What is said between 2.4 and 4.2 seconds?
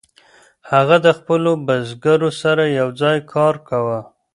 سره یوځای کار کاوه.